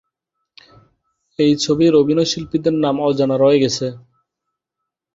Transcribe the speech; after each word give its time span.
এই 1.39 1.51
ছবির 1.63 1.93
অভিনয়শিল্পীদের 1.95 2.75
নাম 2.83 2.95
অজানা 3.07 3.35
রয়ে 3.37 3.61
গেছে। 3.63 3.87